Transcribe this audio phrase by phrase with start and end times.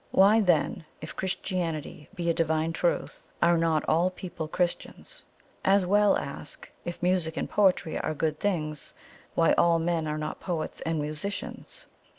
[0.09, 5.21] "Why then, if Christianity be a Divine Truth, are not all people Christians?
[5.63, 8.95] As well ask, if music and poetry are good things,
[9.35, 11.85] why all men are not poets and musicians.